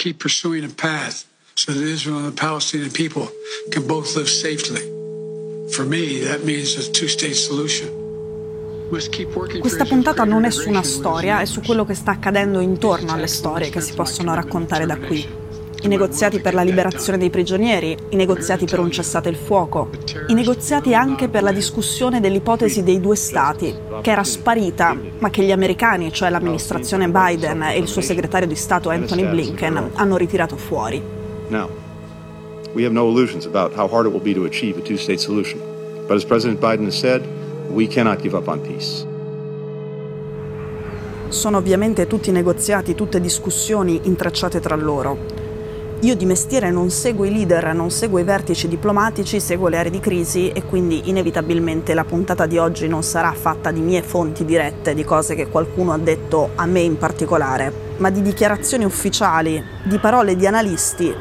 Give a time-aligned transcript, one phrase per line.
[0.00, 3.28] keep pursuing a path so that Israel and the Palestinian people
[3.70, 4.80] can both live safely.
[5.74, 7.88] For me, that means a two-state solution.
[9.60, 13.28] Questa puntata non è su una storia, è su quello che sta accadendo intorno alle
[13.28, 15.39] storie che si possono raccontare da qui
[15.82, 19.88] i negoziati per la liberazione dei prigionieri, i negoziati per un cessate il fuoco,
[20.28, 25.42] i negoziati anche per la discussione dell'ipotesi dei due stati, che era sparita, ma che
[25.42, 30.56] gli americani, cioè l'amministrazione Biden e il suo segretario di Stato Anthony Blinken, hanno ritirato
[30.56, 31.00] fuori.
[31.48, 31.68] Now,
[32.74, 35.60] we have no illusions about how hard it will be to achieve a two-state solution.
[36.06, 37.22] But as President Biden has said,
[37.70, 39.06] we cannot give up on peace.
[41.28, 45.39] Sono ovviamente tutti negoziati, tutte discussioni intrecciate tra loro.
[46.02, 49.90] Io di mestiere non seguo i leader, non seguo i vertici diplomatici, seguo le aree
[49.90, 54.46] di crisi e quindi inevitabilmente la puntata di oggi non sarà fatta di mie fonti
[54.46, 59.62] dirette, di cose che qualcuno ha detto a me in particolare, ma di dichiarazioni ufficiali,
[59.84, 61.14] di parole di analisti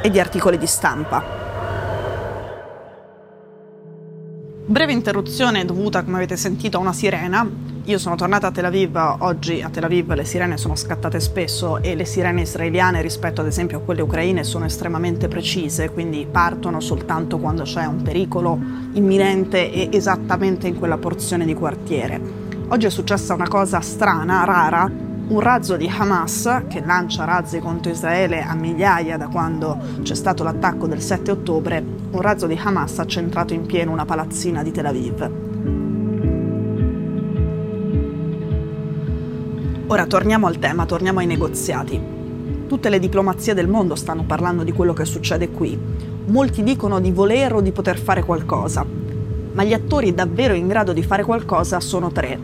[0.00, 1.24] e di articoli di stampa.
[4.66, 7.73] Breve interruzione dovuta, come avete sentito, a una sirena.
[7.86, 11.82] Io sono tornata a Tel Aviv, oggi a Tel Aviv le sirene sono scattate spesso
[11.82, 16.80] e le sirene israeliane rispetto ad esempio a quelle ucraine sono estremamente precise, quindi partono
[16.80, 18.58] soltanto quando c'è un pericolo
[18.92, 22.18] imminente e esattamente in quella porzione di quartiere.
[22.68, 24.90] Oggi è successa una cosa strana, rara,
[25.26, 30.42] un razzo di Hamas che lancia razzi contro Israele a migliaia da quando c'è stato
[30.42, 34.72] l'attacco del 7 ottobre, un razzo di Hamas ha centrato in pieno una palazzina di
[34.72, 35.43] Tel Aviv.
[39.94, 42.00] Ora torniamo al tema, torniamo ai negoziati.
[42.66, 45.78] Tutte le diplomazie del mondo stanno parlando di quello che succede qui.
[46.26, 48.84] Molti dicono di voler o di poter fare qualcosa,
[49.52, 52.36] ma gli attori davvero in grado di fare qualcosa sono tre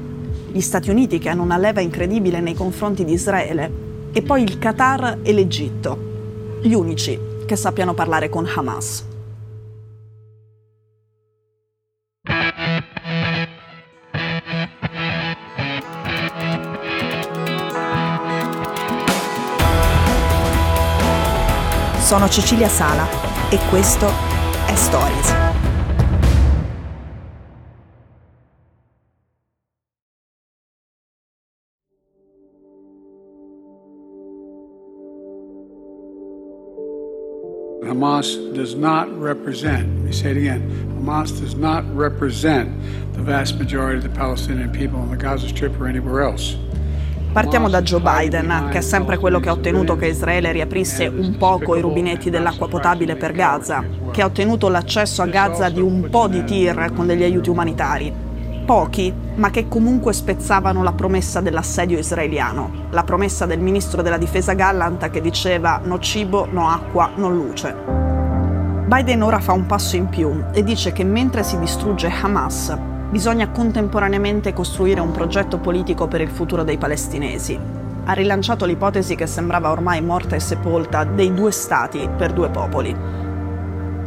[0.52, 3.68] gli Stati Uniti che hanno una leva incredibile nei confronti di Israele
[4.12, 5.98] e poi il Qatar e l'Egitto,
[6.60, 9.09] gli unici che sappiano parlare con Hamas.
[22.10, 23.06] Sono Cecilia Sala
[23.50, 24.10] e questo
[24.66, 25.32] è Stories.
[37.84, 42.72] Hamas does not represent, let me say it again, Hamas does not represent
[43.12, 46.56] the vast majority of the Palestinian people on the Gaza Strip or anywhere else.
[47.32, 51.36] Partiamo da Joe Biden, che è sempre quello che ha ottenuto che Israele riaprisse un
[51.38, 56.08] poco i rubinetti dell'acqua potabile per Gaza, che ha ottenuto l'accesso a Gaza di un
[56.10, 58.12] po' di tir con degli aiuti umanitari.
[58.66, 64.54] Pochi, ma che comunque spezzavano la promessa dell'assedio israeliano, la promessa del ministro della difesa
[64.54, 67.76] Gallant che diceva no cibo, no acqua, no luce.
[68.86, 72.76] Biden ora fa un passo in più e dice che mentre si distrugge Hamas,
[73.10, 77.58] bisogna contemporaneamente costruire un progetto politico per il futuro dei palestinesi.
[78.04, 82.96] Ha rilanciato l'ipotesi che sembrava ormai morta e sepolta dei due stati per due popoli.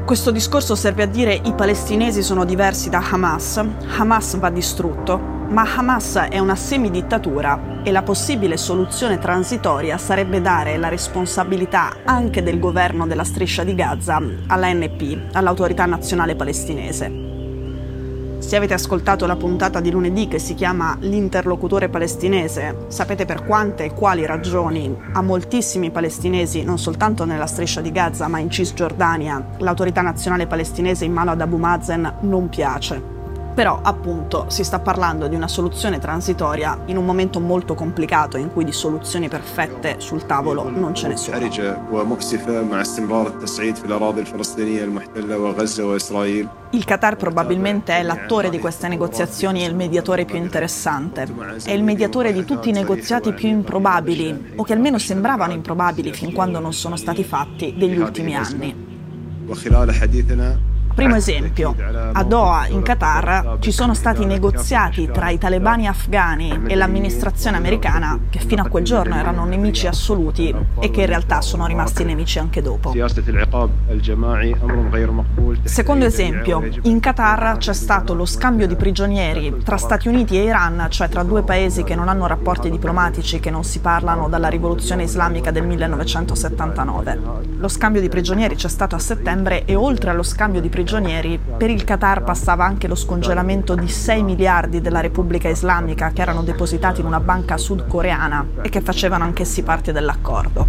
[0.06, 3.64] Questo discorso serve a dire i palestinesi sono diversi da Hamas,
[3.98, 10.78] Hamas va distrutto, ma Hamas è una semidittatura e la possibile soluzione transitoria sarebbe dare
[10.78, 17.43] la responsabilità anche del governo della striscia di Gaza all'ANP, all'autorità nazionale palestinese.
[18.44, 23.86] Se avete ascoltato la puntata di lunedì che si chiama L'interlocutore palestinese, sapete per quante
[23.86, 29.56] e quali ragioni a moltissimi palestinesi, non soltanto nella striscia di Gaza ma in Cisgiordania,
[29.60, 33.23] l'autorità nazionale palestinese in mano ad Abu Mazen non piace.
[33.54, 38.52] Però appunto si sta parlando di una soluzione transitoria in un momento molto complicato in
[38.52, 41.38] cui di soluzioni perfette sul tavolo non ce ne sono.
[46.72, 51.28] Il Qatar probabilmente è l'attore di queste negoziazioni e il mediatore più interessante.
[51.64, 56.34] È il mediatore di tutti i negoziati più improbabili, o che almeno sembravano improbabili fin
[56.34, 58.76] quando non sono stati fatti, degli ultimi anni.
[60.94, 61.76] Primo esempio,
[62.12, 68.20] a Doha, in Qatar, ci sono stati negoziati tra i talebani afghani e l'amministrazione americana
[68.30, 72.38] che fino a quel giorno erano nemici assoluti e che in realtà sono rimasti nemici
[72.38, 72.94] anche dopo.
[75.64, 80.86] Secondo esempio, in Qatar c'è stato lo scambio di prigionieri tra Stati Uniti e Iran,
[80.90, 85.04] cioè tra due paesi che non hanno rapporti diplomatici, che non si parlano dalla rivoluzione
[85.04, 87.20] islamica del 1979.
[87.58, 91.40] Lo scambio di prigionieri c'è stato a settembre e oltre allo scambio di prigionieri prigionieri,
[91.58, 96.44] per il Qatar passava anche lo scongelamento di 6 miliardi della Repubblica Islamica che erano
[96.44, 100.68] depositati in una banca sudcoreana e che facevano anch'essi parte dell'accordo.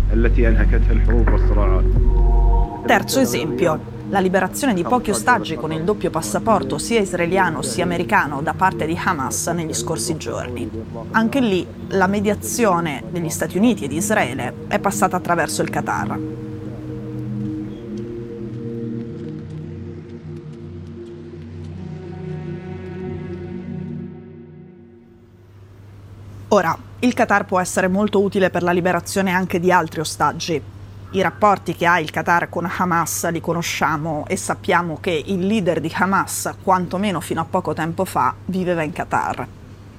[2.86, 8.40] Terzo esempio, la liberazione di pochi ostaggi con il doppio passaporto sia israeliano sia americano
[8.40, 10.70] da parte di Hamas negli scorsi giorni.
[11.10, 16.43] Anche lì la mediazione degli Stati Uniti e di Israele è passata attraverso il Qatar.
[26.54, 30.62] Ora, il Qatar può essere molto utile per la liberazione anche di altri ostaggi,
[31.10, 35.80] i rapporti che ha il Qatar con Hamas li conosciamo e sappiamo che il leader
[35.80, 39.48] di Hamas, quantomeno fino a poco tempo fa, viveva in Qatar.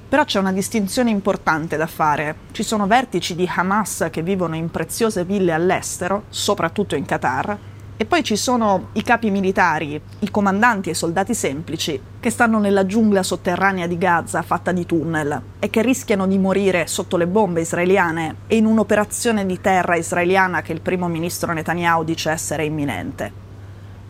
[0.08, 2.36] Però c'è una distinzione importante da fare.
[2.54, 7.58] Ci sono vertici di Hamas che vivono in preziose ville all'estero, soprattutto in Qatar,
[7.98, 12.60] e poi ci sono i capi militari, i comandanti e i soldati semplici che stanno
[12.60, 17.28] nella giungla sotterranea di Gaza fatta di tunnel e che rischiano di morire sotto le
[17.28, 22.66] bombe israeliane e in un'operazione di terra israeliana che il primo ministro Netanyahu dice essere
[22.66, 23.44] imminente.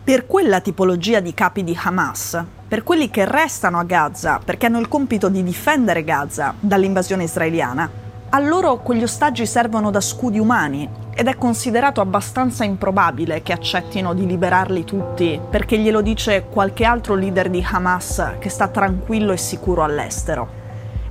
[0.02, 4.80] Per quella tipologia di capi di Hamas, per quelli che restano a Gaza perché hanno
[4.80, 8.04] il compito di difendere Gaza dall'invasione israeliana,
[8.36, 14.12] a loro quegli ostaggi servono da scudi umani ed è considerato abbastanza improbabile che accettino
[14.12, 19.38] di liberarli tutti perché glielo dice qualche altro leader di Hamas che sta tranquillo e
[19.38, 20.64] sicuro all'estero.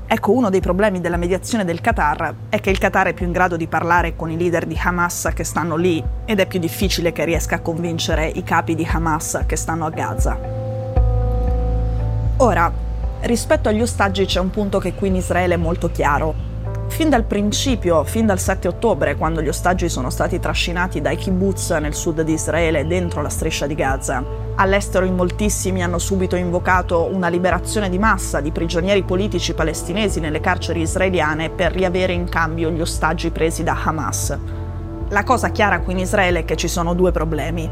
[0.05, 3.31] Ecco, uno dei problemi della mediazione del Qatar è che il Qatar è più in
[3.31, 7.11] grado di parlare con i leader di Hamas che stanno lì ed è più difficile
[7.11, 10.37] che riesca a convincere i capi di Hamas che stanno a Gaza.
[12.37, 12.71] Ora,
[13.21, 16.44] rispetto agli ostaggi c'è un punto che qui in Israele è molto chiaro.
[16.87, 21.71] Fin dal principio, fin dal 7 ottobre, quando gli ostaggi sono stati trascinati dai kibbutz
[21.71, 24.23] nel sud di Israele dentro la striscia di Gaza,
[24.55, 30.39] all'estero in moltissimi hanno subito invocato una liberazione di massa di prigionieri politici palestinesi nelle
[30.39, 34.37] carceri israeliane per riavere in cambio gli ostaggi presi da Hamas.
[35.09, 37.69] La cosa chiara qui in Israele è che ci sono due problemi.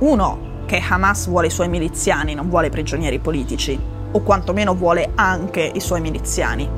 [0.00, 3.78] Uno, che Hamas vuole i suoi miliziani, non vuole prigionieri politici,
[4.10, 6.68] o quantomeno vuole anche i suoi miliziani.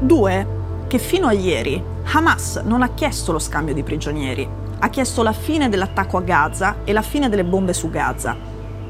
[0.00, 0.60] Due,
[0.92, 4.46] che fino a ieri Hamas non ha chiesto lo scambio di prigionieri,
[4.78, 8.36] ha chiesto la fine dell'attacco a Gaza e la fine delle bombe su Gaza.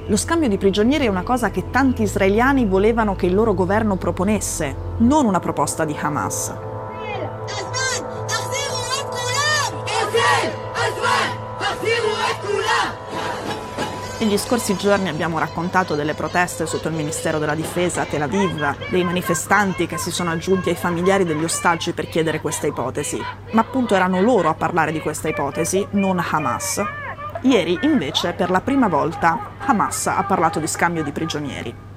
[0.06, 3.94] Lo scambio di prigionieri è una cosa che tanti israeliani volevano che il loro governo
[3.94, 6.71] proponesse, non una proposta di Hamas.
[14.22, 18.88] Negli scorsi giorni abbiamo raccontato delle proteste sotto il Ministero della Difesa a Tel Aviv,
[18.88, 23.20] dei manifestanti che si sono aggiunti ai familiari degli ostaggi per chiedere questa ipotesi.
[23.50, 26.80] Ma appunto erano loro a parlare di questa ipotesi, non Hamas.
[27.40, 31.91] Ieri, invece, per la prima volta, Hamas ha parlato di scambio di prigionieri.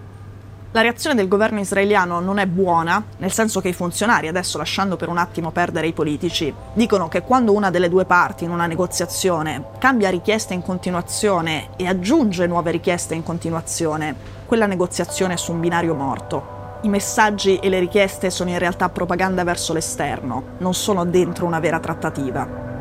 [0.75, 4.97] La reazione del governo israeliano non è buona, nel senso che i funzionari, adesso lasciando
[4.97, 8.65] per un attimo perdere i politici, dicono che quando una delle due parti in una
[8.65, 14.13] negoziazione cambia richieste in continuazione e aggiunge nuove richieste in continuazione,
[14.45, 16.79] quella negoziazione è su un binario morto.
[16.81, 21.61] I messaggi e le richieste sono in realtà propaganda verso l'esterno, non sono dentro una
[21.61, 22.74] vera trattativa.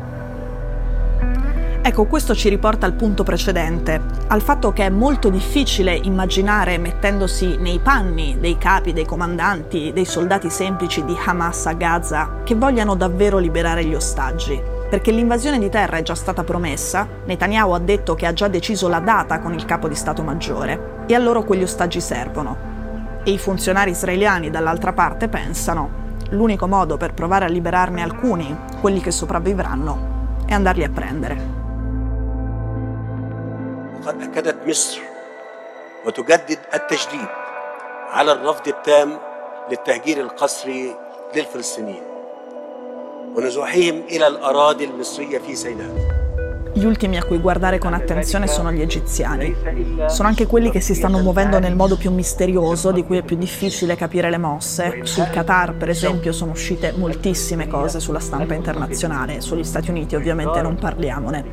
[1.87, 7.57] Ecco, questo ci riporta al punto precedente, al fatto che è molto difficile immaginare, mettendosi
[7.57, 12.95] nei panni dei capi, dei comandanti, dei soldati semplici di Hamas a Gaza, che vogliano
[12.95, 14.59] davvero liberare gli ostaggi.
[14.89, 18.87] Perché l'invasione di terra è già stata promessa, Netanyahu ha detto che ha già deciso
[18.87, 22.57] la data con il capo di Stato Maggiore, e a loro quegli ostaggi servono.
[23.23, 25.91] E i funzionari israeliani dall'altra parte pensano,
[26.31, 30.13] l'unico modo per provare a liberarne alcuni, quelli che sopravvivranno,
[30.47, 31.54] è andarli a prendere.
[34.05, 34.99] وقد أكدت مصر
[36.05, 37.27] وتجدد التجديد
[38.07, 39.19] على الرفض التام
[39.69, 40.95] للتهجير القسري
[41.35, 42.03] للفلسطينيين
[43.35, 46.24] ونزوحهم إلى الأراضي المصرية في سيناء.
[46.77, 49.55] Gli ultimi a cui guardare con attenzione sono gli egiziani.
[50.07, 53.37] Sono anche quelli che si stanno muovendo nel modo più misterioso, di cui è più
[53.37, 54.99] difficile capire le mosse.
[55.03, 60.61] Sul Qatar, per esempio, sono uscite moltissime cose sulla stampa internazionale, sugli Stati Uniti ovviamente
[60.61, 61.45] non parliamone.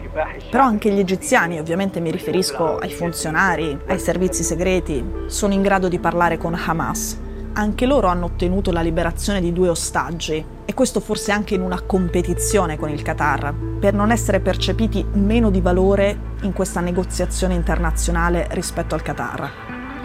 [0.51, 5.87] Però anche gli egiziani, ovviamente mi riferisco ai funzionari, ai servizi segreti, sono in grado
[5.87, 7.22] di parlare con Hamas
[7.55, 11.83] anche loro hanno ottenuto la liberazione di due ostaggi e questo forse anche in una
[11.83, 18.47] competizione con il Qatar, per non essere percepiti meno di valore in questa negoziazione internazionale
[18.51, 19.51] rispetto al Qatar.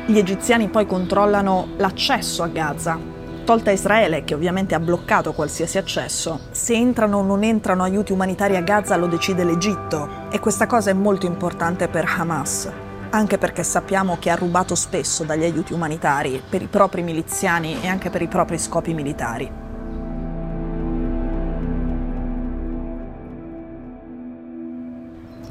[0.06, 3.00] Gli egiziani poi controllano l'accesso a Gaza,
[3.44, 8.58] tolta Israele, che ovviamente ha bloccato qualsiasi accesso, se entrano o non entrano aiuti umanitari
[8.58, 12.87] a Gaza lo decide l'Egitto e questa cosa è molto importante per Hamas.
[13.10, 17.88] Anche perché sappiamo che ha rubato spesso dagli aiuti umanitari per i propri miliziani e
[17.88, 19.52] anche per i propri scopi militari.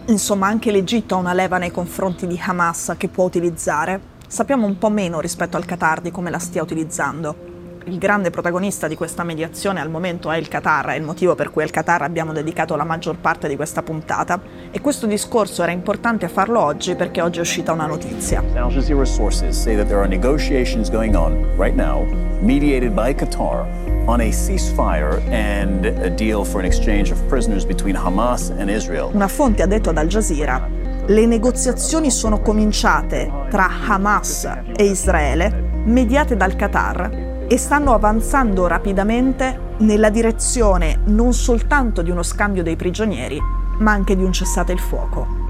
[0.08, 4.14] Insomma, anche l'Egitto ha una leva nei confronti di Hamas che può utilizzare.
[4.28, 7.55] Sappiamo un po' meno rispetto al Qatar di come la stia utilizzando
[7.86, 11.50] il grande protagonista di questa mediazione al momento è il Qatar, è il motivo per
[11.50, 14.40] cui al Qatar abbiamo dedicato la maggior parte di questa puntata
[14.72, 18.42] e questo discorso era importante farlo oggi perché oggi è uscita una notizia.
[18.54, 22.04] Al Jazeera sources say that there are negotiations going on right now
[22.40, 23.66] mediated by Qatar
[24.06, 29.10] on a ceasefire and a deal for an exchange of prisoners between Hamas and Israel.
[29.12, 30.68] Una fonte ha detto ad Al Jazeera
[31.06, 39.74] le negoziazioni sono cominciate tra Hamas e Israele mediate dal Qatar e stanno avanzando rapidamente
[39.78, 43.38] nella direzione non soltanto di uno scambio dei prigionieri,
[43.78, 45.44] ma anche di un cessate il fuoco.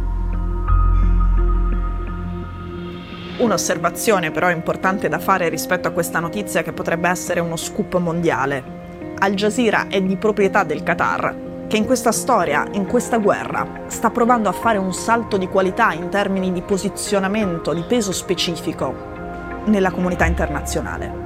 [3.38, 8.74] Un'osservazione però importante da fare rispetto a questa notizia che potrebbe essere uno scoop mondiale.
[9.18, 14.10] Al Jazeera è di proprietà del Qatar, che in questa storia, in questa guerra, sta
[14.10, 18.94] provando a fare un salto di qualità in termini di posizionamento, di peso specifico
[19.66, 21.25] nella comunità internazionale.